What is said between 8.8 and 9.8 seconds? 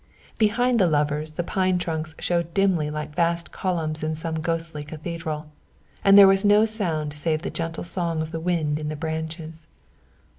the branches.